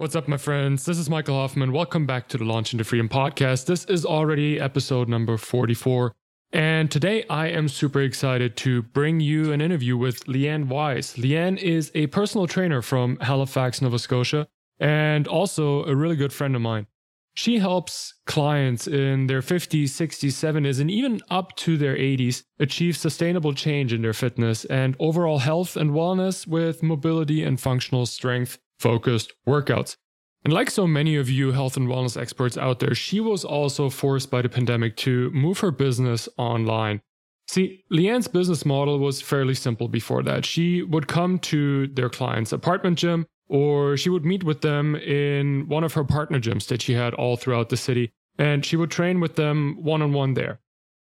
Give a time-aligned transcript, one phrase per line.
[0.00, 0.86] What's up, my friends?
[0.86, 1.72] This is Michael Hoffman.
[1.72, 3.66] Welcome back to the Launch into Freedom podcast.
[3.66, 6.14] This is already episode number 44.
[6.54, 11.16] And today I am super excited to bring you an interview with Leanne Wise.
[11.16, 16.56] Leanne is a personal trainer from Halifax, Nova Scotia, and also a really good friend
[16.56, 16.86] of mine.
[17.34, 22.96] She helps clients in their 50s, 60s, 70s, and even up to their 80s achieve
[22.96, 28.56] sustainable change in their fitness and overall health and wellness with mobility and functional strength
[28.80, 29.96] focused workouts.
[30.44, 33.90] And like so many of you health and wellness experts out there, she was also
[33.90, 37.02] forced by the pandemic to move her business online.
[37.46, 40.46] See, Leanne's business model was fairly simple before that.
[40.46, 45.68] She would come to their clients' apartment gym, or she would meet with them in
[45.68, 48.90] one of her partner gyms that she had all throughout the city, and she would
[48.90, 50.60] train with them one on one there.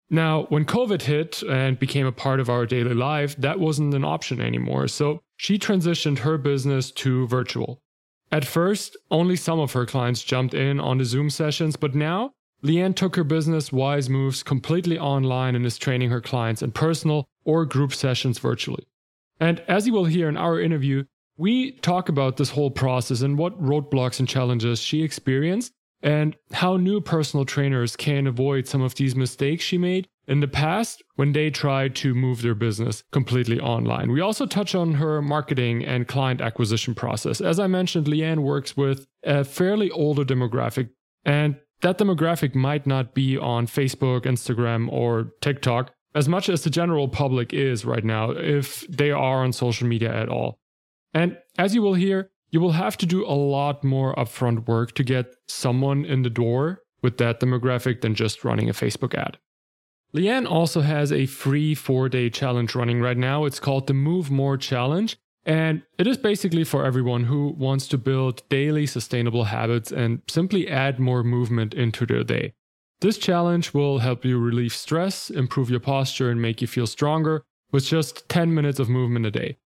[0.08, 4.04] Now, when COVID hit and became a part of our daily life, that wasn't an
[4.04, 4.86] option anymore.
[4.88, 7.82] So she transitioned her business to virtual.
[8.30, 12.32] At first, only some of her clients jumped in on the Zoom sessions, but now
[12.62, 17.28] Leanne took her business Wise Moves completely online and is training her clients in personal
[17.44, 18.86] or group sessions virtually.
[19.38, 21.04] And as you will hear in our interview,
[21.36, 26.76] we talk about this whole process and what roadblocks and challenges she experienced and how
[26.76, 31.32] new personal trainers can avoid some of these mistakes she made in the past when
[31.32, 34.10] they tried to move their business completely online.
[34.10, 37.40] We also touch on her marketing and client acquisition process.
[37.40, 40.90] As I mentioned, Leanne works with a fairly older demographic,
[41.24, 46.70] and that demographic might not be on Facebook, Instagram, or TikTok as much as the
[46.70, 50.58] general public is right now, if they are on social media at all.
[51.12, 54.92] And as you will hear, you will have to do a lot more upfront work
[54.92, 59.38] to get someone in the door with that demographic than just running a Facebook ad.
[60.14, 63.44] Leanne also has a free four day challenge running right now.
[63.44, 65.16] It's called the Move More Challenge.
[65.44, 70.68] And it is basically for everyone who wants to build daily sustainable habits and simply
[70.68, 72.54] add more movement into their day.
[73.00, 77.44] This challenge will help you relieve stress, improve your posture, and make you feel stronger
[77.70, 79.58] with just 10 minutes of movement a day.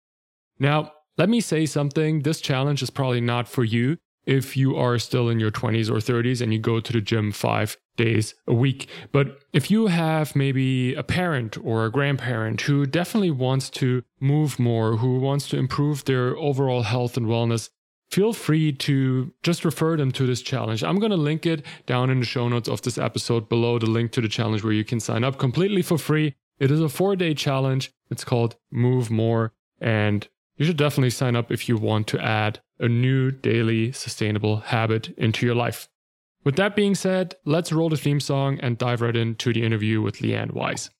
[0.58, 4.98] Now, let me say something this challenge is probably not for you if you are
[4.98, 8.54] still in your 20s or 30s and you go to the gym five days a
[8.54, 8.86] week.
[9.10, 14.58] But if you have maybe a parent or a grandparent who definitely wants to move
[14.58, 17.70] more, who wants to improve their overall health and wellness,
[18.10, 20.84] feel free to just refer them to this challenge.
[20.84, 23.86] I'm going to link it down in the show notes of this episode below the
[23.86, 26.34] link to the challenge where you can sign up completely for free.
[26.58, 27.92] It is a four day challenge.
[28.10, 29.52] It's called Move More.
[29.80, 34.58] And you should definitely sign up if you want to add a new daily sustainable
[34.58, 35.88] habit into your life.
[36.44, 40.02] With that being said, let's roll the theme song and dive right into the interview
[40.02, 40.90] with Leanne Wise.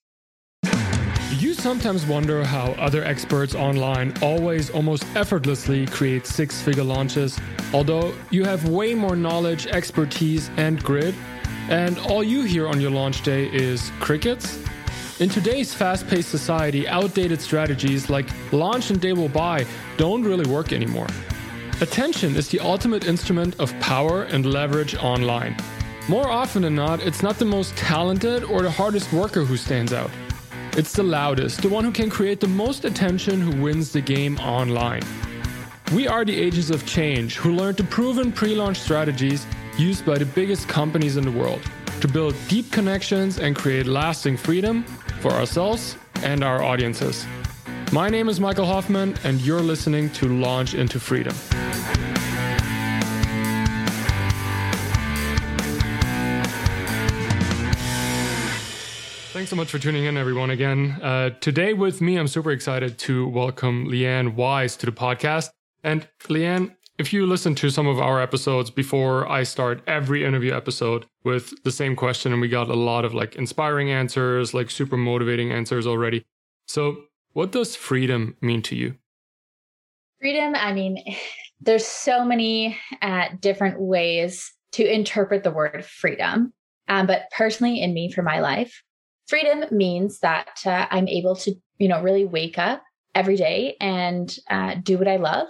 [1.37, 7.39] You sometimes wonder how other experts online always almost effortlessly create six figure launches,
[7.73, 11.15] although you have way more knowledge, expertise, and grit,
[11.69, 14.59] and all you hear on your launch day is crickets?
[15.19, 19.65] In today's fast paced society, outdated strategies like launch and they will buy
[19.97, 21.07] don't really work anymore.
[21.81, 25.57] Attention is the ultimate instrument of power and leverage online.
[26.07, 29.91] More often than not, it's not the most talented or the hardest worker who stands
[29.91, 30.09] out.
[30.77, 34.37] It's the loudest, the one who can create the most attention who wins the game
[34.37, 35.03] online.
[35.93, 39.45] We are the agents of change who learned the proven pre launch strategies
[39.77, 41.61] used by the biggest companies in the world
[41.99, 44.85] to build deep connections and create lasting freedom
[45.19, 47.25] for ourselves and our audiences.
[47.91, 51.33] My name is Michael Hoffman, and you're listening to Launch into Freedom.
[59.31, 60.99] Thanks so much for tuning in, everyone, again.
[61.01, 65.49] Uh, today, with me, I'm super excited to welcome Leanne Wise to the podcast.
[65.83, 70.53] And Leanne, if you listen to some of our episodes before I start every interview
[70.53, 74.69] episode with the same question, and we got a lot of like inspiring answers, like
[74.69, 76.25] super motivating answers already.
[76.67, 76.97] So,
[77.31, 78.95] what does freedom mean to you?
[80.19, 81.01] Freedom, I mean,
[81.61, 86.53] there's so many uh, different ways to interpret the word freedom.
[86.89, 88.83] Um, but personally, in me, for my life,
[89.27, 92.83] freedom means that uh, I'm able to, you know, really wake up
[93.15, 95.47] every day and uh, do what I love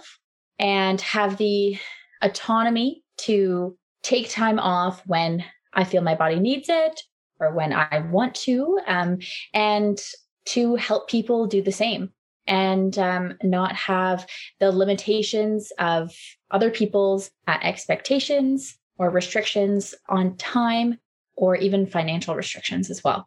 [0.60, 1.78] and have the
[2.22, 5.42] autonomy to take time off when
[5.72, 7.00] I feel my body needs it
[7.40, 9.18] or when I want to, um,
[9.54, 9.98] and
[10.46, 12.12] to help people do the same
[12.46, 14.26] and um, not have
[14.58, 16.14] the limitations of
[16.50, 20.98] other people's uh, expectations or restrictions on time
[21.36, 23.26] or even financial restrictions as well.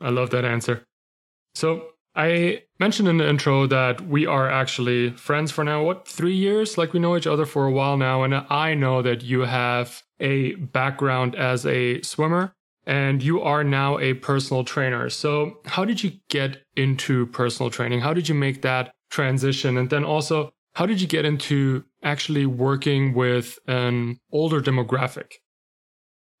[0.00, 0.86] I love that answer.
[1.54, 6.34] So, I mentioned in the intro that we are actually friends for now, what, three
[6.34, 6.76] years?
[6.76, 8.24] Like we know each other for a while now.
[8.24, 12.52] And I know that you have a background as a swimmer
[12.86, 15.08] and you are now a personal trainer.
[15.08, 18.00] So, how did you get into personal training?
[18.00, 19.76] How did you make that transition?
[19.76, 25.32] And then also, how did you get into actually working with an older demographic?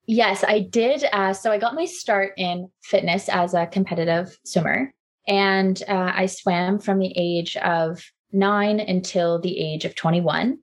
[0.06, 1.04] Yes, I did.
[1.12, 4.92] Uh, so I got my start in fitness as a competitive swimmer.
[5.30, 10.58] And uh, I swam from the age of nine until the age of 21.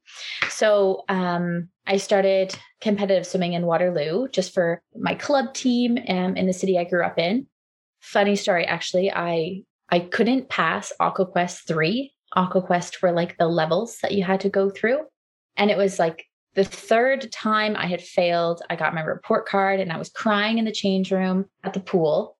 [0.49, 6.47] So um, I started competitive swimming in Waterloo just for my club team um, in
[6.47, 7.47] the city I grew up in.
[8.01, 12.11] Funny story, actually, I I couldn't pass AquaQuest 3.
[12.35, 14.99] AquaQuest were like the levels that you had to go through.
[15.55, 16.25] And it was like
[16.55, 20.57] the third time I had failed, I got my report card and I was crying
[20.57, 22.36] in the change room at the pool.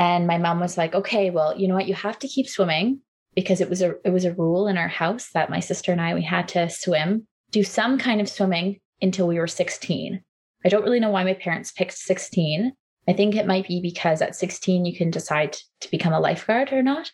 [0.00, 1.86] And my mom was like, okay, well, you know what?
[1.86, 3.00] You have to keep swimming
[3.34, 6.00] because it was a it was a rule in our house that my sister and
[6.00, 10.22] I we had to swim, do some kind of swimming until we were 16.
[10.64, 12.72] I don't really know why my parents picked 16.
[13.08, 16.72] I think it might be because at 16 you can decide to become a lifeguard
[16.72, 17.12] or not.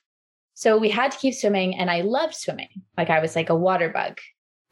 [0.55, 2.69] So we had to keep swimming and I loved swimming.
[2.97, 4.19] Like I was like a water bug.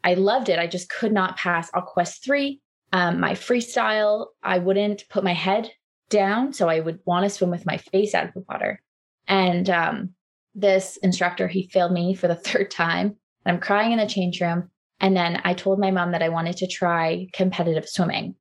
[0.05, 0.57] I loved it.
[0.57, 2.61] I just could not pass AquaQuest 3.
[2.93, 5.69] Um, my freestyle, I wouldn't put my head
[6.09, 6.53] down.
[6.53, 8.81] So I would want to swim with my face out of the water.
[9.27, 10.09] And um,
[10.53, 13.15] this instructor, he failed me for the third time.
[13.45, 14.69] I'm crying in the change room.
[14.99, 18.35] And then I told my mom that I wanted to try competitive swimming.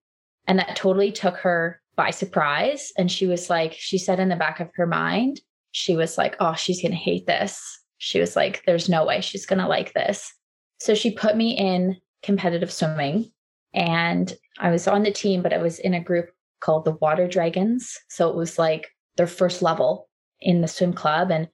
[0.46, 2.92] And that totally took her by surprise.
[2.96, 5.40] And she was like, she said in the back of her mind,
[5.72, 7.60] she was like, oh, she's going to hate this.
[7.98, 10.32] She was like, there's no way she's going to like this.
[10.78, 13.30] So she put me in competitive swimming
[13.72, 16.30] and I was on the team, but I was in a group
[16.64, 17.98] called the Water Dragons.
[18.08, 20.08] So it was like their first level
[20.40, 21.30] in the swim club.
[21.30, 21.48] And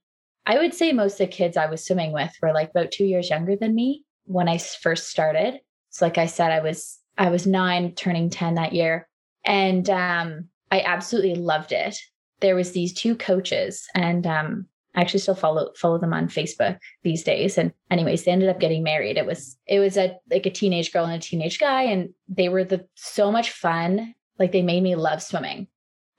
[0.46, 3.04] I would say most of the kids I was swimming with were like about two
[3.04, 5.58] years younger than me when I first started.
[5.90, 9.08] So like I said, I was I was nine, turning 10 that year.
[9.44, 11.96] And um, I absolutely loved it.
[12.40, 16.78] There was these two coaches and um, I actually still follow follow them on Facebook
[17.02, 17.58] these days.
[17.58, 19.18] And anyways, they ended up getting married.
[19.18, 22.48] It was it was a like a teenage girl and a teenage guy, and they
[22.48, 24.14] were the so much fun.
[24.40, 25.68] Like they made me love swimming.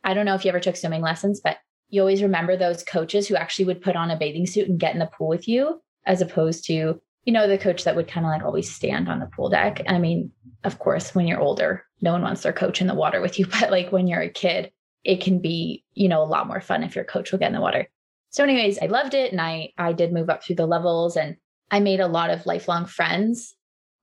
[0.03, 1.57] I don't know if you ever took swimming lessons, but
[1.89, 4.93] you always remember those coaches who actually would put on a bathing suit and get
[4.93, 8.25] in the pool with you, as opposed to you know the coach that would kind
[8.25, 9.83] of like always stand on the pool deck.
[9.87, 10.31] I mean,
[10.63, 13.45] of course, when you're older, no one wants their coach in the water with you,
[13.59, 14.71] but like when you're a kid,
[15.03, 17.55] it can be you know a lot more fun if your coach will get in
[17.55, 17.89] the water.
[18.29, 21.35] So, anyways, I loved it and I I did move up through the levels and
[21.69, 23.55] I made a lot of lifelong friends.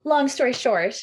[0.05, 0.97] Long story short,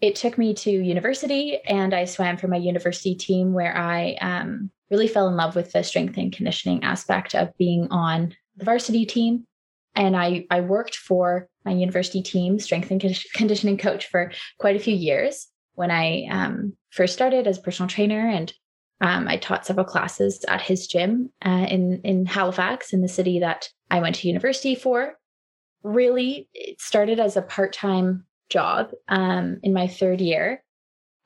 [0.00, 4.70] it took me to university and I swam for my university team where I um,
[4.90, 9.04] really fell in love with the strength and conditioning aspect of being on the varsity
[9.06, 9.46] team.
[9.94, 13.00] And I, I worked for my university team, strength and
[13.34, 17.88] conditioning coach, for quite a few years when I um, first started as a personal
[17.88, 18.52] trainer and
[19.00, 23.38] um, I taught several classes at his gym uh, in in Halifax, in the city
[23.40, 25.14] that I went to university for.
[25.84, 30.62] Really, it started as a part time job um, in my third year.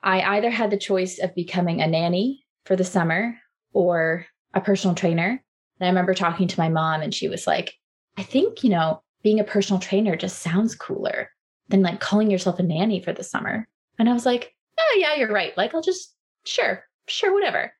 [0.01, 3.35] I either had the choice of becoming a nanny for the summer
[3.71, 5.41] or a personal trainer.
[5.79, 7.73] And I remember talking to my mom, and she was like,
[8.17, 11.29] "I think you know, being a personal trainer just sounds cooler
[11.69, 13.67] than like calling yourself a nanny for the summer."
[13.97, 15.57] And I was like, "Oh yeah, you're right.
[15.57, 16.15] Like, I'll just
[16.45, 17.73] sure." sure, whatever.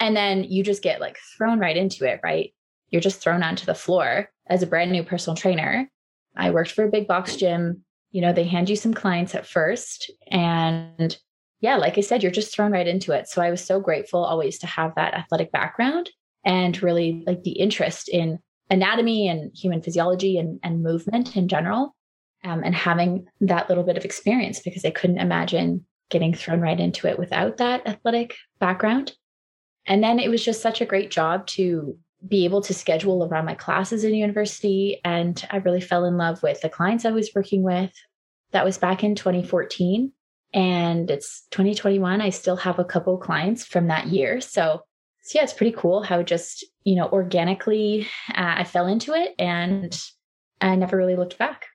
[0.00, 2.52] And then you just get like thrown right into it, right?
[2.90, 5.90] You're just thrown onto the floor as a brand new personal trainer.
[6.36, 7.84] I worked for a big box gym.
[8.18, 10.10] You know, they hand you some clients at first.
[10.26, 11.16] And
[11.60, 13.28] yeah, like I said, you're just thrown right into it.
[13.28, 16.10] So I was so grateful always to have that athletic background
[16.44, 21.94] and really like the interest in anatomy and human physiology and, and movement in general.
[22.42, 26.80] Um, and having that little bit of experience because I couldn't imagine getting thrown right
[26.80, 29.12] into it without that athletic background.
[29.86, 31.96] And then it was just such a great job to
[32.26, 35.00] be able to schedule around my classes in university.
[35.04, 37.92] And I really fell in love with the clients I was working with.
[38.52, 40.12] That was back in 2014.
[40.54, 42.20] And it's 2021.
[42.20, 44.40] I still have a couple clients from that year.
[44.40, 44.82] So,
[45.22, 49.34] so yeah, it's pretty cool how just, you know, organically uh, I fell into it
[49.38, 49.98] and
[50.60, 51.66] I never really looked back.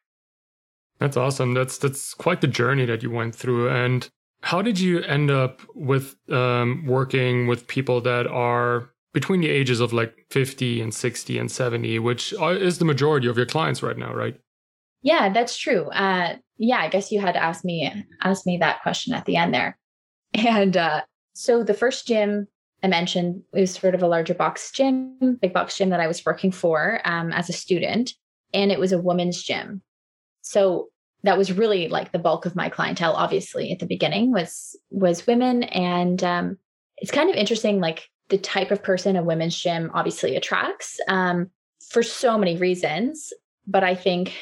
[0.99, 1.53] That's awesome.
[1.53, 3.69] That's that's quite the journey that you went through.
[3.69, 4.09] And
[4.41, 9.79] how did you end up with um, working with people that are between the ages
[9.79, 13.97] of like 50 and 60 and 70, which is the majority of your clients right
[13.97, 14.39] now, right?
[15.03, 15.83] Yeah, that's true.
[15.89, 19.35] Uh, yeah, I guess you had to ask me ask me that question at the
[19.35, 19.77] end there.
[20.33, 21.01] And uh,
[21.33, 22.47] so the first gym
[22.81, 26.25] I mentioned was sort of a larger box gym, big box gym that I was
[26.25, 28.13] working for um, as a student,
[28.53, 29.81] and it was a women's gym.
[30.41, 30.89] So
[31.23, 33.13] that was really like the bulk of my clientele.
[33.13, 36.57] Obviously, at the beginning was was women, and um,
[36.97, 41.49] it's kind of interesting, like the type of person a women's gym obviously attracts um,
[41.89, 43.31] for so many reasons.
[43.67, 44.33] But I think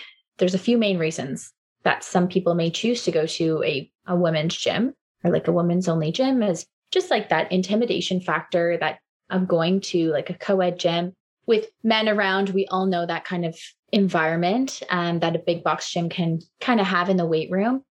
[0.41, 4.15] there's a few main reasons that some people may choose to go to a, a
[4.15, 4.91] women's gym
[5.23, 8.97] or like a women's only gym is just like that intimidation factor that
[9.29, 11.13] of going to like a co-ed gym.
[11.45, 13.55] With men around we all know that kind of
[13.91, 17.83] environment um, that a big box gym can kind of have in the weight room.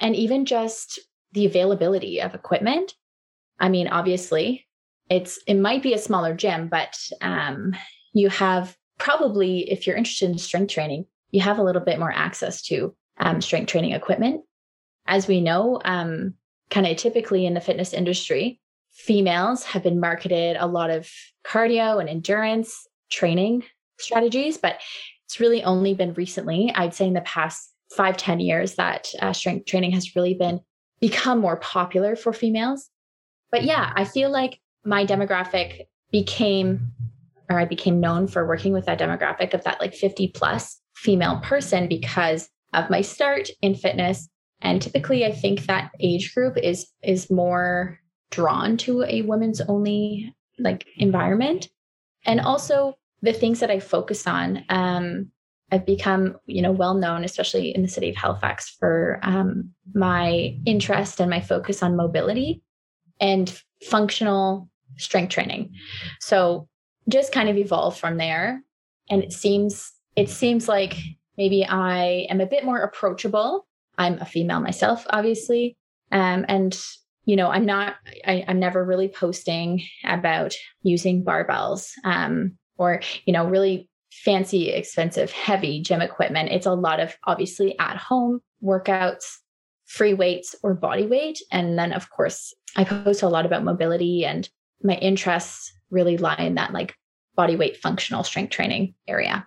[0.00, 0.98] And even just
[1.30, 2.94] the availability of equipment.
[3.60, 4.66] I mean obviously
[5.08, 7.76] it's it might be a smaller gym but um,
[8.12, 12.12] you have probably if you're interested in strength training you have a little bit more
[12.12, 14.42] access to um, strength training equipment
[15.06, 16.34] as we know um,
[16.70, 18.60] kind of typically in the fitness industry,
[18.92, 21.10] females have been marketed a lot of
[21.44, 23.64] cardio and endurance training
[23.98, 24.80] strategies, but
[25.24, 29.32] it's really only been recently, I'd say in the past five ten years, that uh,
[29.32, 30.60] strength training has really been
[31.00, 32.88] become more popular for females.
[33.50, 36.92] But yeah, I feel like my demographic became,
[37.50, 41.40] or I became known for working with that demographic of that like 50 plus female
[41.40, 44.28] person because of my start in fitness.
[44.60, 47.98] And typically i think that age group is is more
[48.30, 51.68] drawn to a women's only like environment.
[52.24, 55.28] And also the things that i focus on um,
[55.72, 60.56] i've become you know well known especially in the city of halifax for um, my
[60.66, 62.62] interest and my focus on mobility
[63.20, 64.68] and functional
[64.98, 65.72] strength training.
[66.20, 66.68] So
[67.08, 68.62] just kind of evolved from there.
[69.10, 70.96] And it seems it seems like
[71.36, 73.66] maybe i am a bit more approachable
[73.98, 75.76] I'm a female myself, obviously.
[76.10, 76.78] Um, and
[77.24, 77.94] you know, I'm not,
[78.26, 85.30] I, am never really posting about using barbells um, or, you know, really fancy, expensive,
[85.30, 86.50] heavy gym equipment.
[86.50, 89.36] It's a lot of obviously at home workouts,
[89.86, 91.38] free weights or body weight.
[91.52, 94.48] And then, of course, I post a lot about mobility and
[94.82, 96.96] my interests really lie in that like
[97.36, 99.46] body weight functional strength training area.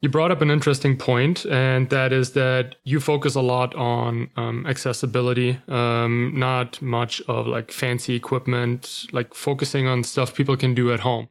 [0.00, 4.30] You brought up an interesting point, and that is that you focus a lot on
[4.36, 10.72] um, accessibility, um, not much of like fancy equipment, like focusing on stuff people can
[10.72, 11.28] do at home.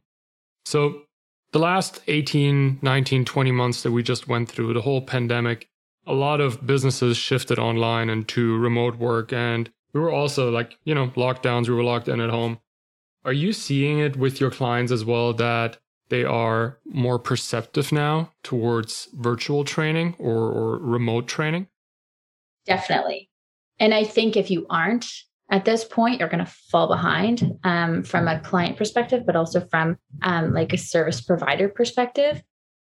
[0.66, 1.02] So,
[1.52, 5.66] the last 18, 19, 20 months that we just went through, the whole pandemic,
[6.06, 9.32] a lot of businesses shifted online and to remote work.
[9.32, 12.58] And we were also like, you know, lockdowns, we were locked in at home.
[13.24, 18.32] Are you seeing it with your clients as well that they are more perceptive now
[18.42, 21.68] towards virtual training or, or remote training?
[22.66, 23.30] Definitely.
[23.78, 25.06] And I think if you aren't
[25.50, 29.60] at this point, you're going to fall behind um, from a client perspective, but also
[29.60, 32.42] from um, like a service provider perspective.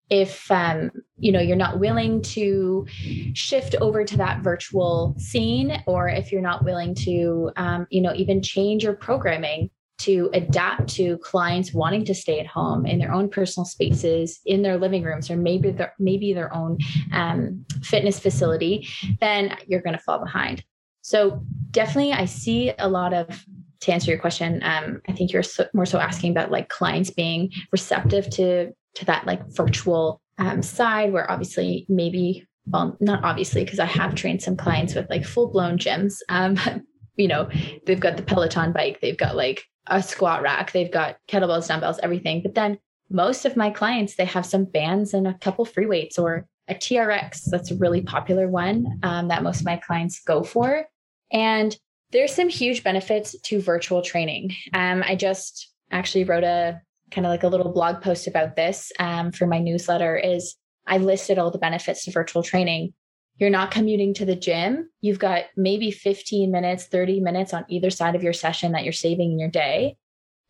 [0.09, 2.85] If um, you know you're not willing to
[3.33, 8.13] shift over to that virtual scene, or if you're not willing to, um, you know,
[8.13, 13.13] even change your programming to adapt to clients wanting to stay at home in their
[13.13, 16.77] own personal spaces, in their living rooms, or maybe their maybe their own
[17.13, 18.87] um, fitness facility,
[19.21, 20.63] then you're going to fall behind.
[21.01, 23.45] So definitely, I see a lot of.
[23.81, 27.11] To answer your question, um, I think you're so, more so asking about like clients
[27.11, 33.63] being receptive to to that like virtual um, side, where obviously maybe well, not obviously
[33.63, 36.15] because I have trained some clients with like full blown gyms.
[36.29, 36.57] Um,
[37.15, 37.49] you know,
[37.85, 41.99] they've got the Peloton bike, they've got like a squat rack, they've got kettlebells, dumbbells,
[42.01, 42.41] everything.
[42.41, 46.17] But then most of my clients, they have some bands and a couple free weights
[46.17, 47.49] or a TRX.
[47.51, 50.85] That's a really popular one um, that most of my clients go for.
[51.31, 51.75] And
[52.11, 54.53] there's some huge benefits to virtual training.
[54.73, 58.91] Um, I just actually wrote a kind of like a little blog post about this
[58.99, 60.55] um, for my newsletter is
[60.87, 62.93] I listed all the benefits to virtual training
[63.37, 64.89] you're not commuting to the gym.
[65.01, 68.93] You've got maybe 15 minutes, 30 minutes on either side of your session that you're
[68.93, 69.97] saving in your day.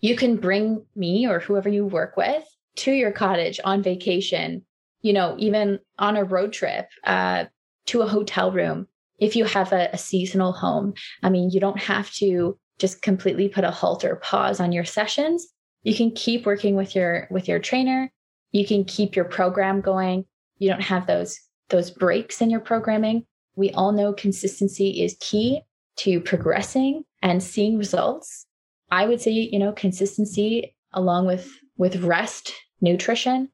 [0.01, 2.43] You can bring me or whoever you work with
[2.77, 4.65] to your cottage on vacation,
[5.01, 7.45] you know, even on a road trip uh,
[7.87, 8.87] to a hotel room.
[9.17, 13.47] If you have a, a seasonal home, I mean, you don't have to just completely
[13.47, 15.47] put a halt or pause on your sessions.
[15.83, 18.11] You can keep working with your with your trainer.
[18.51, 20.25] You can keep your program going.
[20.57, 23.25] You don't have those those breaks in your programming.
[23.55, 25.61] We all know consistency is key
[25.97, 28.45] to progressing and seeing results.
[28.91, 33.49] I would say, you know, consistency along with with rest, nutrition,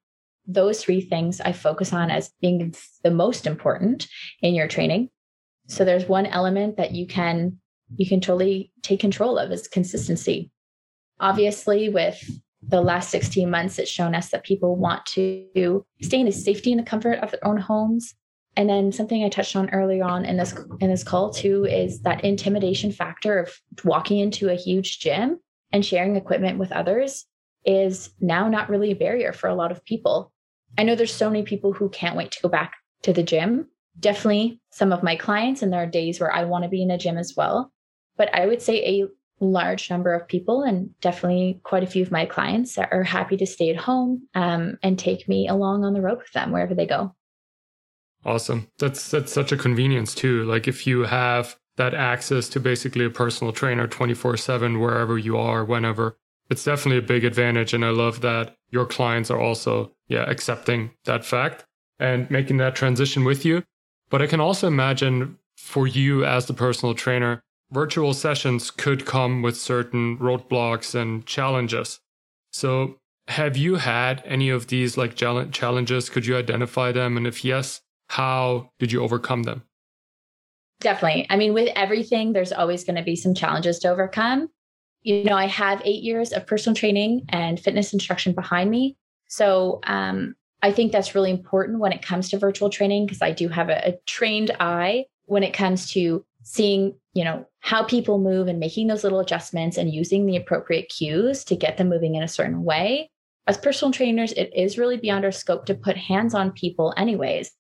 [0.46, 4.08] those three things I focus on as being the most important
[4.42, 5.10] in your training.
[5.68, 7.58] So there's one element that you can
[7.96, 10.52] you can totally take control of is consistency.
[11.20, 12.20] obviously, with
[12.62, 16.72] the last 16 months, it's shown us that people want to stay in the safety
[16.72, 18.14] and the comfort of their own homes.
[18.56, 22.02] And then something I touched on earlier on in this in this call too is
[22.02, 25.40] that intimidation factor of walking into a huge gym
[25.72, 27.26] and sharing equipment with others
[27.66, 30.34] is now not really a barrier for a lot of people.
[30.78, 33.68] I know there's so many people who can't wait to go back to the gym.
[34.00, 36.92] Definitely some of my clients, and there are days where I want to be in
[36.92, 37.72] a gym as well.
[38.18, 39.08] But I would say a
[39.42, 43.46] large number of people, and definitely quite a few of my clients, are happy to
[43.46, 46.86] stay at home um, and take me along on the road with them wherever they
[46.86, 47.14] go.
[48.24, 48.68] Awesome.
[48.78, 50.44] That's that's such a convenience too.
[50.44, 55.66] Like if you have that access to basically a personal trainer 24/7 wherever you are
[55.66, 56.18] whenever
[56.50, 60.92] it's definitely a big advantage and I love that your clients are also yeah accepting
[61.06, 61.66] that fact
[62.00, 63.64] and making that transition with you.
[64.10, 69.42] But I can also imagine for you as the personal trainer virtual sessions could come
[69.42, 72.00] with certain roadblocks and challenges.
[72.52, 72.98] So,
[73.28, 76.10] have you had any of these like challenges?
[76.10, 77.18] Could you identify them?
[77.18, 79.64] And if yes, how did you overcome them?
[80.82, 81.28] Definitely.
[81.30, 84.50] I mean, with everything, there's always going to be some challenges to overcome.
[85.04, 88.98] You know, I have eight years of personal training and fitness instruction behind me.
[89.28, 93.32] So um, I think that's really important when it comes to virtual training because I
[93.32, 98.18] do have a, a trained eye when it comes to seeing you know how people
[98.20, 102.16] move and making those little adjustments and using the appropriate cues to get them moving
[102.16, 103.10] in a certain way.
[103.48, 107.52] As personal trainers it is really beyond our scope to put hands on people anyways.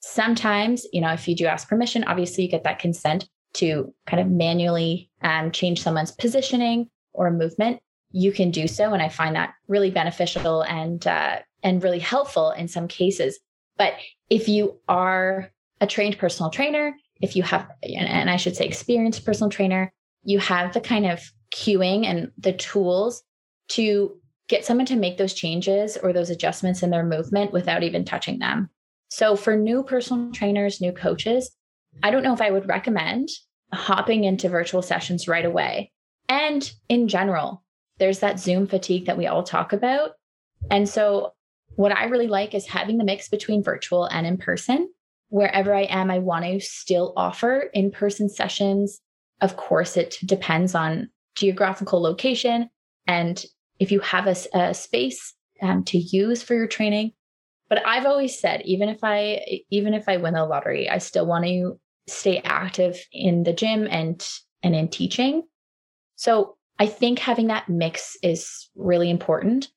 [0.00, 4.20] Sometimes you know if you do ask permission obviously you get that consent to kind
[4.20, 7.80] of manually um, change someone's positioning or movement.
[8.10, 12.52] You can do so and i find that really beneficial and uh, and really helpful
[12.52, 13.38] in some cases.
[13.76, 13.94] But
[14.30, 15.50] if you are
[15.80, 20.38] a trained personal trainer if you have, and I should say experienced personal trainer, you
[20.38, 21.20] have the kind of
[21.54, 23.22] cueing and the tools
[23.68, 28.04] to get someone to make those changes or those adjustments in their movement without even
[28.04, 28.70] touching them.
[29.10, 31.50] So for new personal trainers, new coaches,
[32.02, 33.28] I don't know if I would recommend
[33.72, 35.92] hopping into virtual sessions right away.
[36.28, 37.64] And in general,
[37.98, 40.12] there's that Zoom fatigue that we all talk about.
[40.70, 41.32] And so
[41.76, 44.90] what I really like is having the mix between virtual and in person
[45.28, 49.00] wherever I am, I want to still offer in person sessions.
[49.40, 52.68] Of course, it depends on geographical location
[53.06, 53.44] and
[53.78, 57.12] if you have a, a space um, to use for your training.
[57.68, 61.26] But I've always said, even if I even if I win the lottery, I still
[61.26, 64.26] want to stay active in the gym and
[64.62, 65.42] and in teaching.
[66.16, 69.68] So I think having that mix is really important.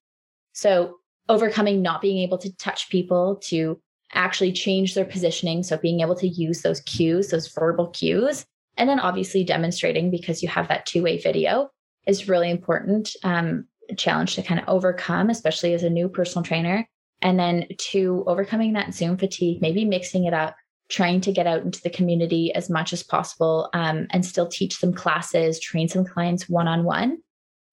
[0.54, 3.80] So overcoming not being able to touch people to
[4.14, 5.64] actually change their positioning.
[5.64, 8.46] So being able to use those cues, those verbal cues,
[8.78, 11.70] and then obviously demonstrating because you have that two way video
[12.08, 13.16] is really important.
[13.24, 16.88] Um, challenge to kind of overcome, especially as a new personal trainer.
[17.22, 20.56] And then to overcoming that Zoom fatigue, maybe mixing it up,
[20.90, 24.76] trying to get out into the community as much as possible um, and still teach
[24.76, 27.18] some classes, train some clients one on one.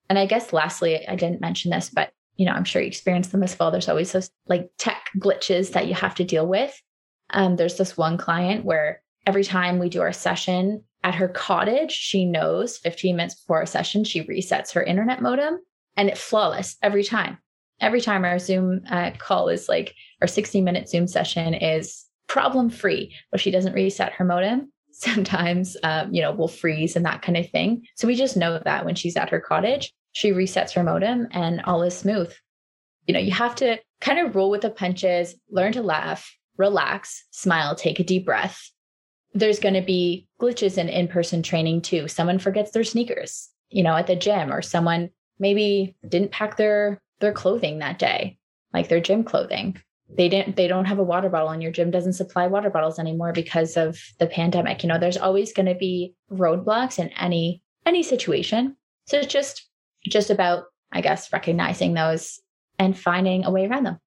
[0.09, 3.29] And I guess lastly, I didn't mention this, but you know, I'm sure you experience
[3.29, 3.71] them as well.
[3.71, 6.81] There's always those like tech glitches that you have to deal with.
[7.31, 11.93] Um, there's this one client where every time we do our session at her cottage,
[11.93, 15.59] she knows 15 minutes before our session, she resets her internet modem
[15.97, 17.39] and it's flawless every time.
[17.81, 22.71] Every time our Zoom uh, call is like, our 60 minute Zoom session is problem
[22.71, 24.73] free, but she doesn't reset her modem.
[24.93, 27.85] Sometimes, um, you know, will freeze and that kind of thing.
[27.95, 31.61] So we just know that when she's at her cottage, she resets her modem and
[31.63, 32.33] all is smooth.
[33.07, 37.27] You know, you have to kind of roll with the punches, learn to laugh, relax,
[37.31, 38.71] smile, take a deep breath.
[39.35, 42.09] There's going to be glitches in in person training too.
[42.09, 47.01] Someone forgets their sneakers, you know, at the gym, or someone maybe didn't pack their
[47.21, 48.39] their clothing that day,
[48.73, 49.81] like their gym clothing.
[50.11, 52.99] They didn't they don't have a water bottle and your gym doesn't supply water bottles
[52.99, 54.83] anymore because of the pandemic.
[54.83, 58.77] You know, there's always going to be roadblocks in any any situation.
[59.07, 59.68] So it's just
[60.09, 62.41] just about, I guess, recognizing those
[62.79, 63.99] and finding a way around them.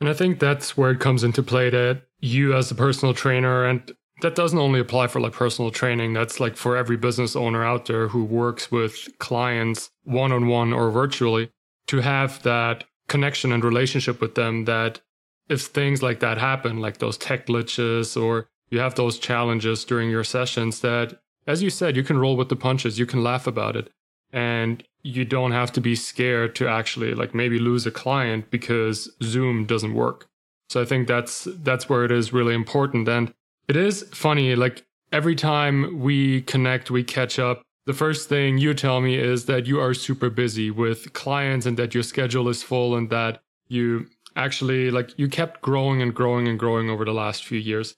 [0.00, 3.64] And I think that's where it comes into play that you, as a personal trainer,
[3.64, 7.64] and that doesn't only apply for like personal training, that's like for every business owner
[7.64, 11.50] out there who works with clients one on one or virtually,
[11.88, 15.00] to have that connection and relationship with them that
[15.48, 20.08] if things like that happen, like those tech glitches or you have those challenges during
[20.08, 23.46] your sessions, that as you said, you can roll with the punches, you can laugh
[23.46, 23.90] about it.
[24.32, 29.10] And you don't have to be scared to actually like maybe lose a client because
[29.22, 30.28] Zoom doesn't work.
[30.68, 33.32] So I think that's that's where it is really important and
[33.68, 38.74] it is funny like every time we connect we catch up the first thing you
[38.74, 42.62] tell me is that you are super busy with clients and that your schedule is
[42.62, 47.12] full and that you actually like you kept growing and growing and growing over the
[47.12, 47.96] last few years.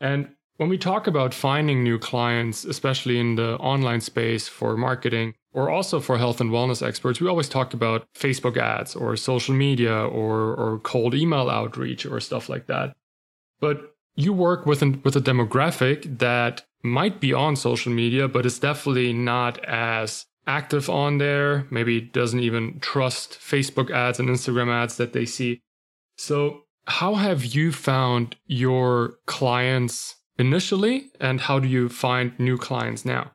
[0.00, 5.34] And when we talk about finding new clients, especially in the online space for marketing
[5.52, 9.54] or also for health and wellness experts, we always talk about Facebook ads or social
[9.54, 12.94] media or, or cold email outreach or stuff like that.
[13.60, 18.46] But you work with, an, with a demographic that might be on social media, but
[18.46, 24.68] is definitely not as active on there, maybe doesn't even trust Facebook ads and Instagram
[24.68, 25.60] ads that they see.
[26.16, 33.04] So, how have you found your clients initially, and how do you find new clients
[33.04, 33.30] now?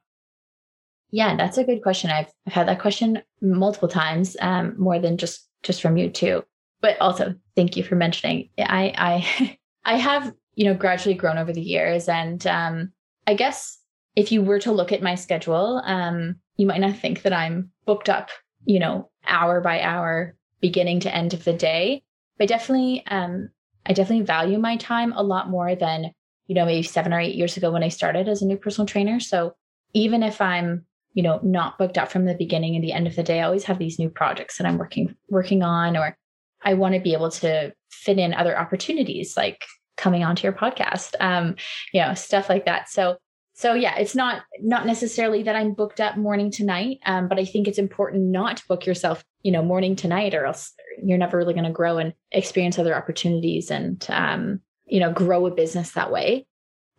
[1.12, 2.10] Yeah, that's a good question.
[2.10, 6.44] I've, I've had that question multiple times, um, more than just just from you too.
[6.82, 8.50] But also, thank you for mentioning.
[8.60, 12.92] I I I have you know gradually grown over the years, and um,
[13.26, 13.80] I guess
[14.16, 17.72] if you were to look at my schedule, um, you might not think that I'm
[17.86, 18.30] booked up,
[18.66, 22.04] you know, hour by hour, beginning to end of the day.
[22.38, 23.50] But definitely, um,
[23.86, 26.12] I definitely value my time a lot more than
[26.48, 28.88] you know, maybe seven or eight years ago when I started as a new personal
[28.88, 29.20] trainer.
[29.20, 29.54] So
[29.94, 30.86] even if I'm,
[31.18, 33.46] you know, not booked up from the beginning and the end of the day, I
[33.46, 36.16] always have these new projects that I'm working working on, or
[36.62, 41.16] I want to be able to fit in other opportunities like coming onto your podcast,
[41.20, 41.56] um,
[41.92, 42.88] you know, stuff like that.
[42.88, 43.18] So
[43.56, 47.40] so yeah, it's not not necessarily that I'm booked up morning to night, um, but
[47.40, 50.72] I think it's important not to book yourself, you know, morning to night, or else
[51.04, 55.48] you're never really going to grow and experience other opportunities and um, you know, grow
[55.48, 56.46] a business that way.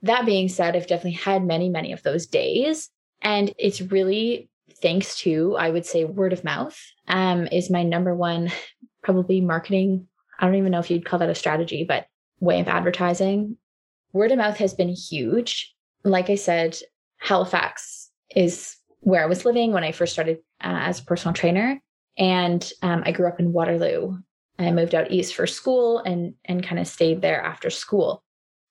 [0.03, 2.91] That being said, I've definitely had many, many of those days.
[3.23, 4.49] And it's really
[4.81, 6.79] thanks to, I would say, word of mouth
[7.09, 8.51] um, is my number one,
[9.03, 10.07] probably marketing.
[10.39, 12.07] I don't even know if you'd call that a strategy, but
[12.41, 13.57] way of advertising.
[14.13, 15.75] Word of mouth has been huge.
[16.05, 16.79] Like I said,
[17.19, 21.81] Halifax is where I was living when I first started uh, as a personal trainer.
[22.17, 24.19] And um, I grew up in Waterloo
[24.59, 28.23] I moved out east for school and and kind of stayed there after school.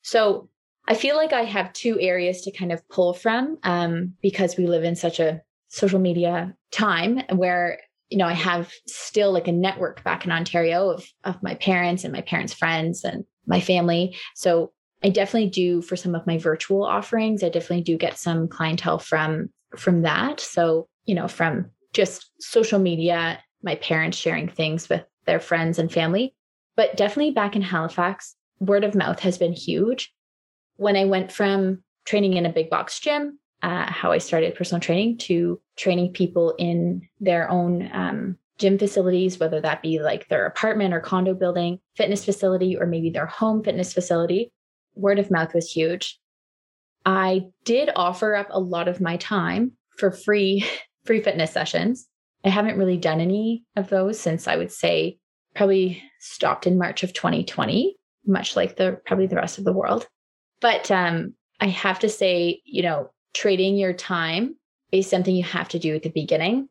[0.02, 0.50] So
[0.88, 4.67] I feel like I have two areas to kind of pull from um, because we
[4.67, 9.52] live in such a social media time where you know I have still like a
[9.52, 14.15] network back in Ontario of of my parents and my parents' friends and my family.
[14.36, 14.71] So
[15.04, 17.43] I definitely do for some of my virtual offerings.
[17.43, 20.39] I definitely do get some clientele from from that.
[20.39, 25.91] So you know from just social media, my parents sharing things with their friends and
[25.91, 26.34] family.
[26.78, 30.13] But definitely back in Halifax, word of mouth has been huge.
[30.78, 34.80] When I went from training in a big box gym, uh, how I started personal
[34.80, 40.46] training, to training people in their own um, gym facilities, whether that be like their
[40.46, 44.52] apartment or condo building, fitness facility, or maybe their home fitness facility,
[44.96, 46.20] word of mouth was huge.
[47.06, 50.66] I did offer up a lot of my time for free
[51.06, 52.08] free fitness sessions
[52.44, 55.20] I haven't really done any of those since I would say
[55.56, 60.08] probably stopped in March of 2020, much like the probably the rest of the world.
[60.62, 64.56] But um, I have to say, you know, trading your time
[64.91, 66.70] is something you have to do at the beginning.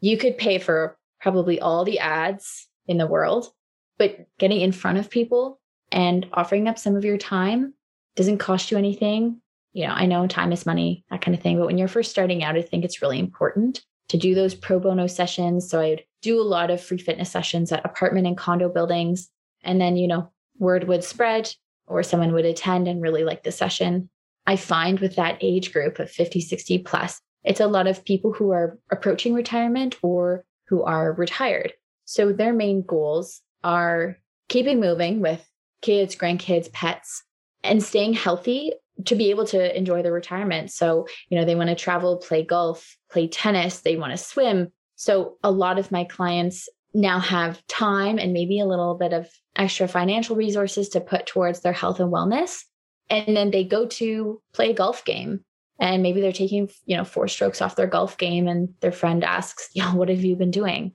[0.00, 3.52] You could pay for probably all the ads in the world,
[3.98, 5.60] but getting in front of people
[5.92, 7.74] and offering up some of your time
[8.16, 9.40] doesn't cost you anything.
[9.72, 11.58] You know, I know time is money, that kind of thing.
[11.58, 14.80] But when you're first starting out, I think it's really important to do those pro
[14.80, 15.68] bono sessions.
[15.68, 19.28] So I'd do a lot of free fitness sessions at apartment and condo buildings.
[19.62, 21.54] And then, you know, word would spread
[21.90, 24.08] or someone would attend and really like the session.
[24.46, 28.32] I find with that age group of 50, 60 plus, it's a lot of people
[28.32, 31.72] who are approaching retirement or who are retired.
[32.04, 34.16] So their main goals are
[34.48, 35.46] keeping moving with
[35.82, 37.22] kids, grandkids, pets,
[37.62, 38.72] and staying healthy
[39.06, 40.70] to be able to enjoy their retirement.
[40.70, 44.72] So, you know, they want to travel, play golf, play tennis, they want to swim.
[44.96, 49.28] So, a lot of my clients now have time and maybe a little bit of
[49.56, 52.64] extra financial resources to put towards their health and wellness.
[53.08, 55.44] And then they go to play a golf game
[55.78, 59.24] and maybe they're taking, you know, four strokes off their golf game and their friend
[59.24, 60.92] asks, "Yeah, what have you been doing?"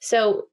[0.00, 0.48] So,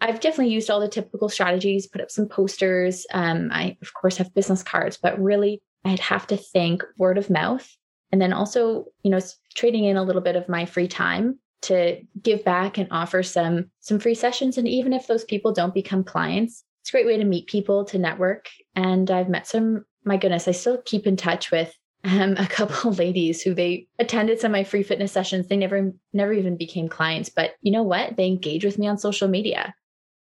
[0.00, 3.06] I've definitely used all the typical strategies, put up some posters.
[3.14, 7.30] Um, I, of course, have business cards, but really I'd have to think word of
[7.30, 7.66] mouth
[8.12, 9.20] and then also, you know,
[9.54, 13.70] trading in a little bit of my free time to give back and offer some
[13.80, 17.16] some free sessions and even if those people don't become clients, it's a great way
[17.16, 18.48] to meet people, to network.
[18.74, 22.92] And I've met some my goodness, I still keep in touch with um, a couple
[22.92, 25.48] ladies who they attended some of my free fitness sessions.
[25.48, 28.16] They never never even became clients, but you know what?
[28.16, 29.74] They engage with me on social media.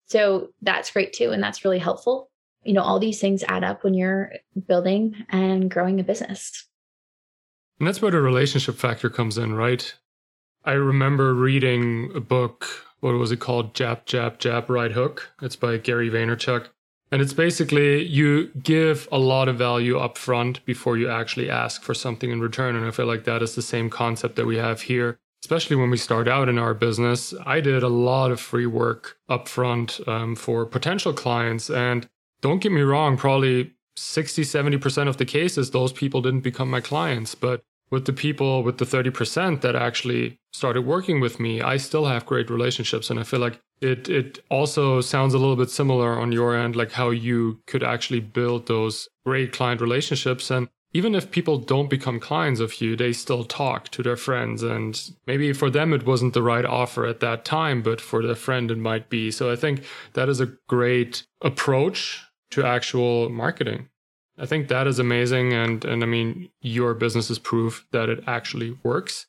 [0.07, 1.31] So that's great too.
[1.31, 2.31] And that's really helpful
[2.65, 4.33] you know, all these things add up when you're
[4.67, 6.67] building and growing a business.
[7.79, 9.95] And that's where the relationship factor comes in, right?
[10.65, 12.69] I remember reading a book,
[13.01, 13.75] what was it called?
[13.75, 15.33] Jab, Jab, Jab, Right Hook.
[15.43, 16.69] It's by Gary Vaynerchuk.
[17.11, 21.83] And it's basically you give a lot of value up front before you actually ask
[21.83, 22.77] for something in return.
[22.77, 25.91] And I feel like that is the same concept that we have here, especially when
[25.91, 27.35] we start out in our business.
[27.45, 31.71] I did a lot of free work up front um, for potential clients.
[31.71, 32.09] And
[32.41, 36.81] don't get me wrong, probably 60, 70% of the cases, those people didn't become my
[36.81, 37.35] clients.
[37.35, 42.07] But with the people, with the 30% that actually started working with me, I still
[42.07, 43.11] have great relationships.
[43.11, 46.75] And I feel like it it also sounds a little bit similar on your end,
[46.75, 50.51] like how you could actually build those great client relationships.
[50.51, 54.63] And even if people don't become clients of you, they still talk to their friends.
[54.63, 58.35] And maybe for them, it wasn't the right offer at that time, but for their
[58.35, 59.31] friend, it might be.
[59.31, 63.89] So I think that is a great approach to actual marketing.
[64.39, 65.53] I think that is amazing.
[65.53, 69.27] And, and I mean, your business is proof that it actually works.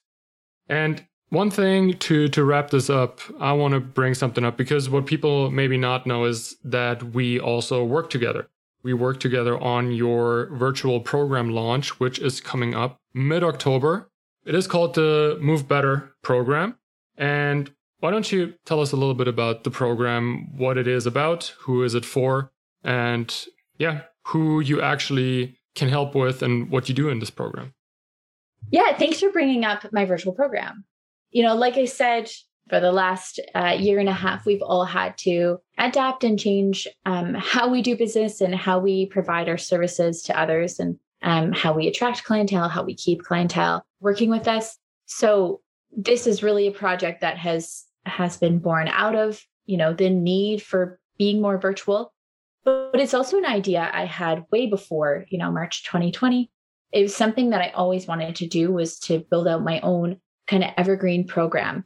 [0.68, 4.90] And one thing to to wrap this up, I want to bring something up because
[4.90, 8.48] what people maybe not know is that we also work together.
[8.84, 14.10] We work together on your virtual program launch, which is coming up mid October.
[14.46, 16.78] It is called the Move Better program.
[17.18, 21.06] And why don't you tell us a little bit about the program, what it is
[21.06, 22.52] about, who is it for,
[22.84, 23.34] and
[23.78, 27.74] yeah, who you actually can help with and what you do in this program?
[28.72, 30.86] Yeah, thanks for bringing up my virtual program
[31.34, 32.30] you know, like I said,
[32.70, 36.88] for the last uh, year and a half, we've all had to adapt and change
[37.06, 41.52] um, how we do business and how we provide our services to others and um,
[41.52, 44.78] how we attract clientele, how we keep clientele working with us.
[45.08, 45.60] So
[45.92, 50.10] this is really a project that has has been born out of you know the
[50.10, 52.14] need for being more virtual,
[52.64, 56.50] but it's also an idea I had way before you know March 2020.
[56.92, 60.20] It was something that I always wanted to do was to build out my own
[60.48, 61.86] kind of evergreen program.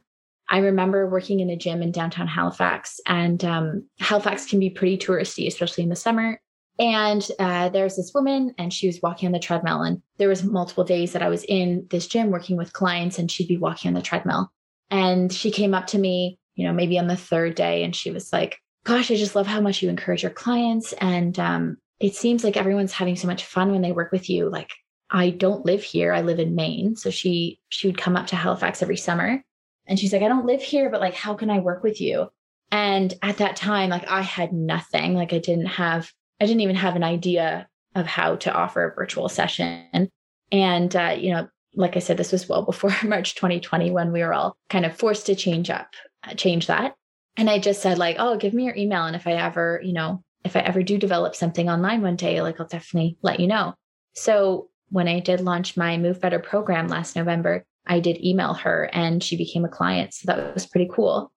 [0.50, 4.96] I remember working in a gym in downtown Halifax, and um, Halifax can be pretty
[4.96, 6.40] touristy, especially in the summer.
[6.78, 9.82] And uh, there was this woman, and she was walking on the treadmill.
[9.82, 13.30] And there was multiple days that I was in this gym working with clients, and
[13.30, 14.50] she'd be walking on the treadmill.
[14.90, 18.10] And she came up to me, you know, maybe on the third day, and she
[18.10, 22.14] was like, "Gosh, I just love how much you encourage your clients, and um, it
[22.14, 24.48] seems like everyone's having so much fun when they work with you.
[24.48, 24.72] Like,
[25.10, 26.12] I don't live here.
[26.12, 26.96] I live in Maine.
[26.96, 29.42] So she she would come up to Halifax every summer
[29.88, 32.28] and she's like, I don't live here, but like how can I work with you?
[32.70, 35.14] And at that time, like I had nothing.
[35.14, 38.94] Like I didn't have I didn't even have an idea of how to offer a
[38.94, 40.10] virtual session.
[40.52, 44.20] And uh, you know, like I said, this was well before March 2020 when we
[44.20, 45.88] were all kind of forced to change up,
[46.24, 46.94] uh, change that.
[47.38, 49.04] And I just said, like, oh, give me your email.
[49.04, 52.42] And if I ever, you know, if I ever do develop something online one day,
[52.42, 53.74] like I'll definitely let you know.
[54.14, 58.90] So when I did launch my Move Better program last November, I did email her
[58.92, 60.14] and she became a client.
[60.14, 61.30] So that was pretty cool.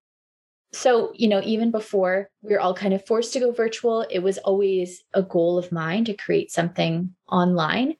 [0.73, 4.19] So, you know, even before we were all kind of forced to go virtual, it
[4.19, 7.95] was always a goal of mine to create something online.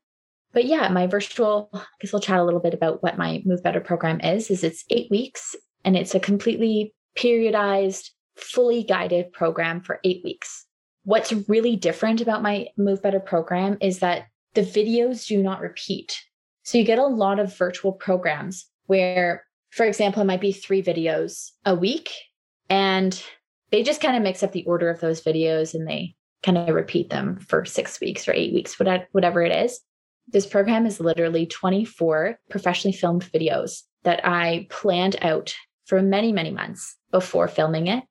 [0.54, 3.62] But yeah, my virtual, I guess we'll chat a little bit about what my Move
[3.62, 9.82] Better program is, is it's eight weeks and it's a completely periodized, fully guided program
[9.82, 10.66] for eight weeks.
[11.04, 16.22] What's really different about my Move Better program is that the videos do not repeat.
[16.64, 20.84] So you get a lot of virtual programs where, for example, it might be three
[20.84, 22.12] videos a week
[22.70, 23.22] and
[23.72, 26.76] they just kind of mix up the order of those videos and they kind of
[26.76, 29.80] repeat them for six weeks or eight weeks, whatever it is.
[30.28, 35.54] This program is literally 24 professionally filmed videos that I planned out
[35.92, 38.02] for many, many months before filming it.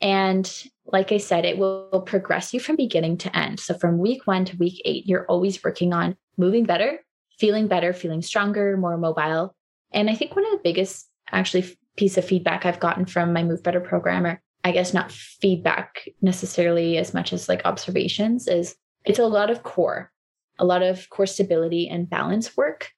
[0.00, 0.48] And
[0.86, 3.58] like I said, it will progress you from beginning to end.
[3.58, 7.00] So from week one to week eight, you're always working on moving better,
[7.36, 9.52] feeling better, feeling stronger, more mobile.
[9.90, 13.42] And I think one of the biggest actually piece of feedback I've gotten from my
[13.42, 18.76] Move Better program, or I guess not feedback necessarily as much as like observations, is
[19.04, 20.12] it's a lot of core,
[20.60, 22.92] a lot of core stability and balance work.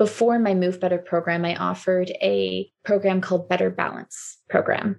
[0.00, 4.98] Before my Move Better program, I offered a program called Better Balance Program.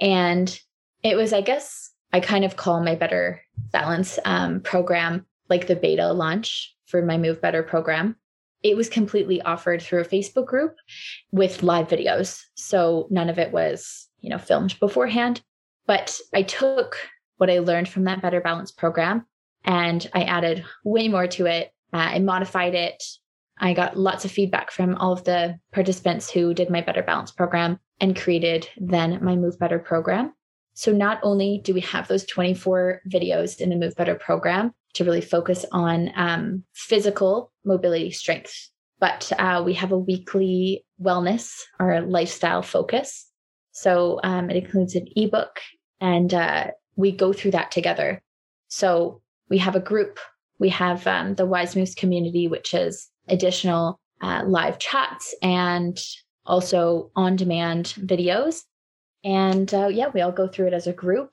[0.00, 0.58] And
[1.04, 5.76] it was, I guess, I kind of call my Better Balance um, program like the
[5.76, 8.16] beta launch for my Move Better program.
[8.64, 10.74] It was completely offered through a Facebook group
[11.30, 12.42] with live videos.
[12.56, 15.42] So none of it was, you know, filmed beforehand.
[15.86, 16.96] But I took
[17.36, 19.26] what I learned from that Better Balance program
[19.64, 21.70] and I added way more to it.
[21.92, 23.00] Uh, I modified it.
[23.58, 27.30] I got lots of feedback from all of the participants who did my Better Balance
[27.30, 30.32] program and created then my Move Better program.
[30.74, 35.04] So not only do we have those 24 videos in the Move Better program to
[35.04, 42.00] really focus on um, physical mobility strength, but uh, we have a weekly wellness or
[42.00, 43.28] lifestyle focus.
[43.70, 45.60] So um, it includes an ebook,
[46.00, 48.22] and uh, we go through that together.
[48.68, 50.18] So we have a group.
[50.58, 55.98] We have um, the Wise Moves community, which is additional uh, live chats and
[56.46, 58.62] also on demand videos.
[59.24, 61.30] And uh, yeah, we all go through it as a group.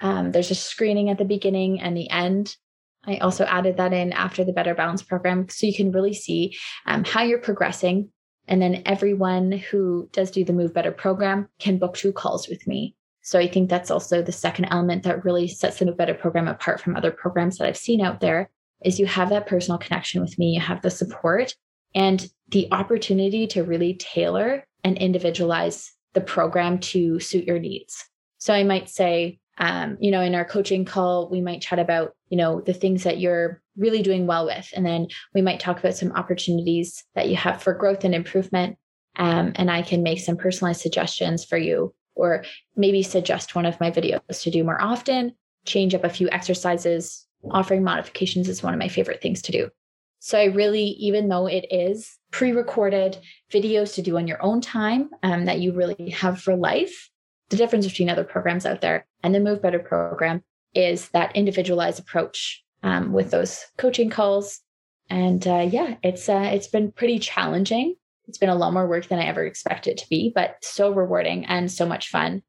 [0.00, 2.56] Um, there's a screening at the beginning and the end.
[3.04, 6.56] I also added that in after the Better Balance program so you can really see
[6.86, 8.10] um, how you're progressing.
[8.48, 12.66] And then everyone who does do the Move Better program can book two calls with
[12.66, 12.94] me.
[13.22, 16.46] So I think that's also the second element that really sets the Move Better program
[16.46, 18.50] apart from other programs that I've seen out there
[18.84, 21.54] is you have that personal connection with me, you have the support
[21.94, 28.04] and the opportunity to really tailor and individualize the program to suit your needs.
[28.38, 32.14] So I might say, um, you know, in our coaching call, we might chat about,
[32.28, 34.70] you know, the things that you're really doing well with.
[34.74, 38.78] And then we might talk about some opportunities that you have for growth and improvement.
[39.16, 42.44] Um, and I can make some personalized suggestions for you, or
[42.76, 45.32] maybe suggest one of my videos to do more often,
[45.64, 47.26] change up a few exercises.
[47.50, 49.70] Offering modifications is one of my favorite things to do.
[50.18, 53.18] So I really, even though it is pre recorded
[53.52, 57.10] videos to do on your own time um, that you really have for life,
[57.50, 60.42] the difference between other programs out there and the Move Better program
[60.74, 64.60] is that individualized approach um, with those coaching calls.
[65.08, 67.94] And uh, yeah, it's uh, it's been pretty challenging.
[68.26, 70.90] It's been a lot more work than I ever expected it to be, but so
[70.90, 72.42] rewarding and so much fun.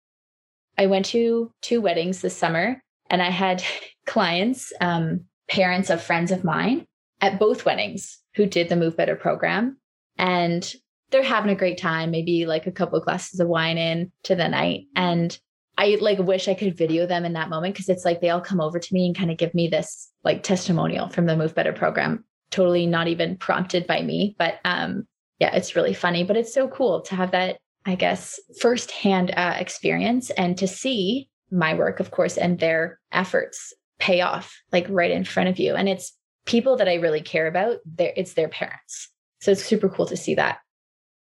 [0.78, 3.64] I went to two weddings this summer, and I had
[4.06, 6.86] clients, um, parents of friends of mine,
[7.22, 9.78] at both weddings who did the Move Better program.
[10.18, 10.74] And
[11.10, 14.36] they're having a great time, maybe like a couple of glasses of wine in to
[14.36, 14.86] the night.
[14.96, 15.38] And
[15.78, 18.42] I like wish I could video them in that moment because it's like they all
[18.42, 21.56] come over to me and kind of give me this like testimonial from the Move
[21.56, 24.36] Better program, totally not even prompted by me.
[24.38, 25.08] But um
[25.40, 29.56] yeah, it's really funny, but it's so cool to have that, I guess, firsthand uh,
[29.60, 35.12] experience and to see my work, of course, and their efforts pay off like right
[35.12, 35.76] in front of you.
[35.76, 36.14] And it's
[36.46, 39.10] people that I really care about, it's their parents.
[39.42, 40.60] So it's super cool to see that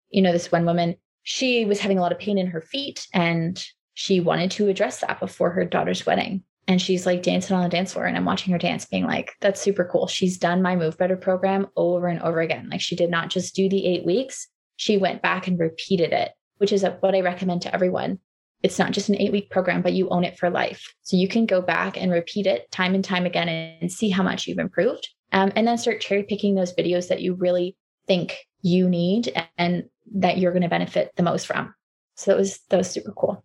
[0.09, 3.07] you know, this one woman, she was having a lot of pain in her feet
[3.13, 3.63] and
[3.93, 6.43] she wanted to address that before her daughter's wedding.
[6.69, 9.31] And she's like dancing on the dance floor, and I'm watching her dance, being like,
[9.39, 10.05] that's super cool.
[10.05, 12.67] She's done my Move Better program over and over again.
[12.69, 16.33] Like, she did not just do the eight weeks, she went back and repeated it,
[16.57, 18.19] which is what I recommend to everyone.
[18.63, 20.93] It's not just an eight week program, but you own it for life.
[21.03, 24.23] So you can go back and repeat it time and time again and see how
[24.23, 25.07] much you've improved.
[25.31, 27.75] Um, and then start cherry picking those videos that you really
[28.07, 29.83] think you need and
[30.15, 31.73] that you're going to benefit the most from.
[32.15, 33.43] So that was that was super cool.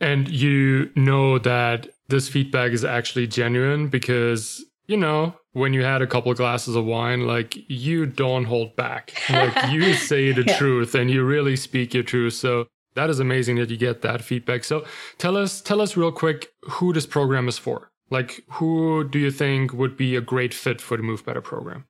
[0.00, 6.02] And you know that this feedback is actually genuine because you know when you had
[6.02, 10.44] a couple of glasses of wine like you don't hold back like you say the
[10.44, 10.56] yeah.
[10.58, 14.22] truth and you really speak your truth so that is amazing that you get that
[14.22, 14.84] feedback so
[15.18, 19.30] tell us tell us real quick who this program is for like who do you
[19.30, 21.84] think would be a great fit for the move better program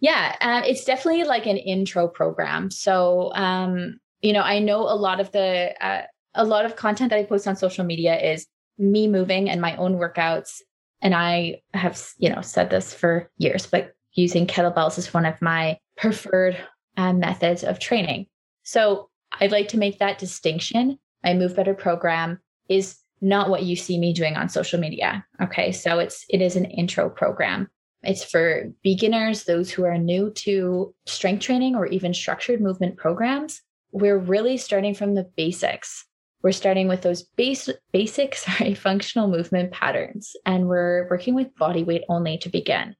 [0.00, 2.70] yeah, um, it's definitely like an intro program.
[2.70, 6.02] So, um, you know, I know a lot of the uh,
[6.34, 8.46] a lot of content that I post on social media is
[8.78, 10.60] me moving and my own workouts.
[11.00, 15.40] And I have, you know, said this for years, but using kettlebells is one of
[15.42, 16.56] my preferred
[16.96, 18.26] uh, methods of training.
[18.62, 19.08] So
[19.40, 20.98] I'd like to make that distinction.
[21.24, 25.24] My Move Better program is not what you see me doing on social media.
[25.42, 25.72] Okay.
[25.72, 27.68] So it's, it is an intro program.
[28.02, 33.60] It's for beginners, those who are new to strength training or even structured movement programs.
[33.90, 36.04] We're really starting from the basics.
[36.42, 41.82] We're starting with those base, basic sorry, functional movement patterns, and we're working with body
[41.82, 42.94] weight only to begin.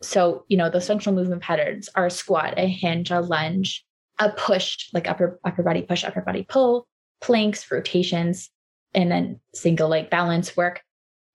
[0.00, 3.84] So, you know, those functional movement patterns are a squat, a hinge, a lunge,
[4.18, 6.86] a push, like upper upper body push, upper body pull,
[7.20, 8.50] planks, rotations,
[8.94, 10.82] and then single leg balance work.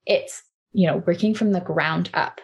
[0.06, 0.43] It's,
[0.74, 2.41] you know, working from the ground up.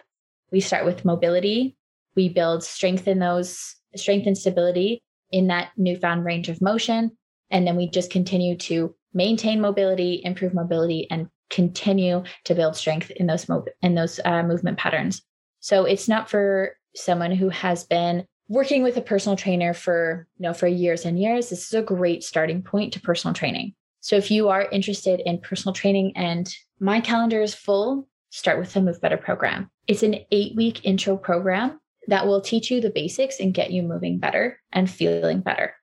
[0.52, 1.76] We start with mobility.
[2.16, 7.16] We build strength in those, strength and stability in that newfound range of motion.
[7.50, 13.10] And then we just continue to maintain mobility, improve mobility, and continue to build strength
[13.10, 15.22] in those mo- in those uh, movement patterns.
[15.60, 20.42] So it's not for someone who has been working with a personal trainer for you
[20.42, 21.48] know for years and years.
[21.48, 23.74] This is a great starting point to personal training.
[24.00, 28.72] So if you are interested in personal training and my calendar is full start with
[28.72, 29.70] the Move Better program.
[29.86, 33.82] It's an eight week intro program that will teach you the basics and get you
[33.82, 35.74] moving better and feeling better.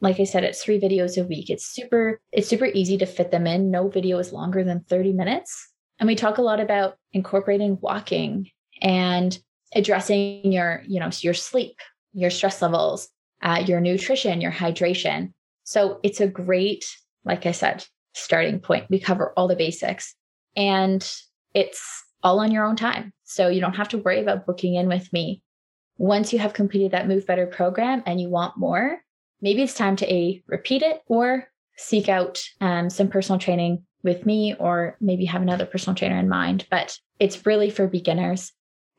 [0.00, 1.48] Like I said, it's three videos a week.
[1.48, 3.70] It's super, it's super easy to fit them in.
[3.70, 5.72] No video is longer than 30 minutes.
[5.98, 8.50] And we talk a lot about incorporating walking
[8.82, 9.38] and
[9.74, 11.76] addressing your, you know, your sleep,
[12.16, 13.08] your stress levels,
[13.42, 15.32] uh, your nutrition, your hydration.
[15.64, 16.84] So it's a great,
[17.24, 18.86] like I said, starting point.
[18.88, 20.14] We cover all the basics
[20.56, 21.08] and
[21.54, 23.12] it's all on your own time.
[23.24, 25.42] So you don't have to worry about booking in with me.
[25.98, 29.00] Once you have completed that Move Better program and you want more,
[29.42, 31.46] maybe it's time to A, repeat it or
[31.76, 36.28] seek out um, some personal training with me or maybe have another personal trainer in
[36.28, 36.66] mind.
[36.70, 38.52] But it's really for beginners.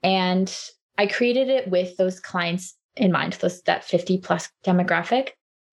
[0.04, 0.56] And
[0.98, 5.30] I created it with those clients in mind, those that 50 plus demographic,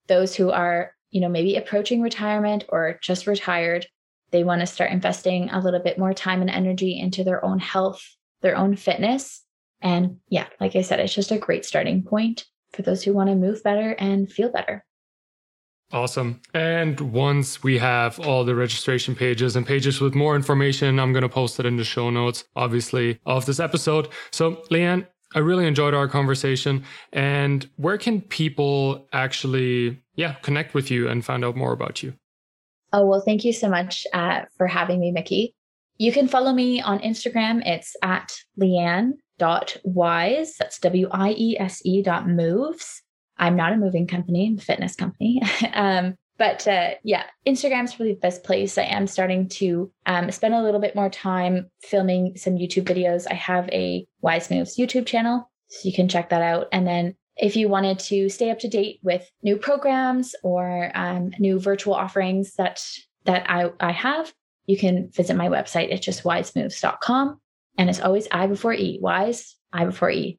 [0.07, 3.87] those who are, you know, maybe approaching retirement or just retired.
[4.31, 7.59] They want to start investing a little bit more time and energy into their own
[7.59, 8.03] health,
[8.43, 9.43] their own fitness.
[9.81, 13.29] And yeah, like I said, it's just a great starting point for those who want
[13.31, 14.85] to move better and feel better.
[15.93, 16.41] Awesome.
[16.55, 21.23] And once we have all the registration pages and pages with more information, I'm going
[21.23, 24.09] to post it in the show notes, obviously, of this episode.
[24.33, 26.85] So, Leanne, I really enjoyed our conversation.
[27.13, 32.15] And where can people actually, yeah, connect with you and find out more about you?
[32.93, 35.55] Oh, well, thank you so much uh, for having me, Mickey.
[35.99, 37.67] You can follow me on Instagram.
[37.67, 40.57] It's at leanne.wiese.
[40.57, 43.03] That's W I E S E dot moves.
[43.37, 45.43] I'm not a moving company, I'm a fitness company.
[45.75, 48.77] um, but uh, yeah, Instagram's really the best place.
[48.77, 53.27] I am starting to um, spend a little bit more time filming some YouTube videos.
[53.31, 56.67] I have a Wiese Moves YouTube channel, so you can check that out.
[56.73, 61.33] And then if you wanted to stay up to date with new programs or um,
[61.39, 62.83] new virtual offerings that
[63.25, 64.33] that I, I have,
[64.67, 65.91] you can visit my website.
[65.91, 67.41] It's just wiesemoves.com.
[67.79, 70.39] And it's always I before E, wise, I before E.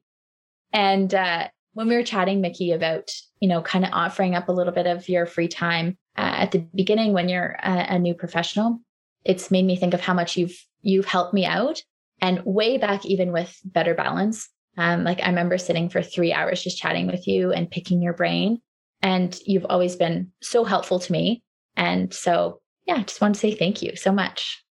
[0.72, 3.12] And uh, when we were chatting, Mickey, about,
[3.42, 6.52] you know, kind of offering up a little bit of your free time uh, at
[6.52, 8.80] the beginning when you're a, a new professional,
[9.26, 11.82] it's made me think of how much you've you've helped me out.
[12.22, 14.48] And way back, even with Better Balance,
[14.78, 18.14] um, like I remember sitting for three hours just chatting with you and picking your
[18.14, 18.62] brain.
[19.02, 21.44] And you've always been so helpful to me.
[21.76, 24.64] And so, yeah, just want to say thank you so much.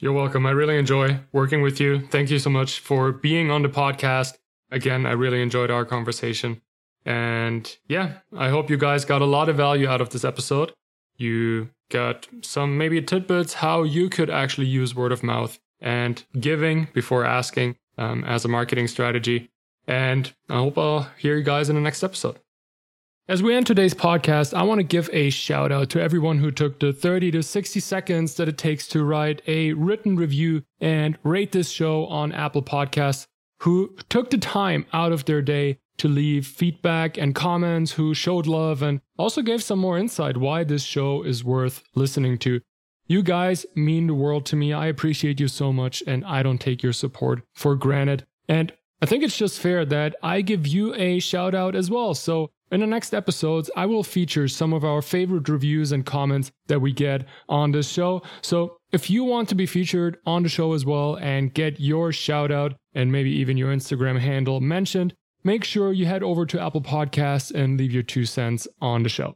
[0.00, 0.44] You're welcome.
[0.44, 2.06] I really enjoy working with you.
[2.08, 4.36] Thank you so much for being on the podcast
[4.72, 6.62] Again, I really enjoyed our conversation.
[7.04, 10.72] And yeah, I hope you guys got a lot of value out of this episode.
[11.16, 16.88] You got some maybe tidbits how you could actually use word of mouth and giving
[16.94, 19.50] before asking um, as a marketing strategy.
[19.86, 22.38] And I hope I'll hear you guys in the next episode.
[23.28, 26.50] As we end today's podcast, I want to give a shout out to everyone who
[26.50, 31.18] took the 30 to 60 seconds that it takes to write a written review and
[31.22, 33.26] rate this show on Apple Podcasts
[33.62, 38.46] who took the time out of their day to leave feedback and comments, who showed
[38.46, 42.60] love and also gave some more insight why this show is worth listening to.
[43.06, 44.72] You guys mean the world to me.
[44.72, 48.26] I appreciate you so much and I don't take your support for granted.
[48.48, 52.14] And I think it's just fair that I give you a shout out as well.
[52.14, 56.50] So in the next episodes, I will feature some of our favorite reviews and comments
[56.68, 58.22] that we get on this show.
[58.40, 62.12] So if you want to be featured on the show as well and get your
[62.12, 65.14] shout out and maybe even your Instagram handle mentioned,
[65.44, 69.08] make sure you head over to Apple Podcasts and leave your two cents on the
[69.08, 69.30] show.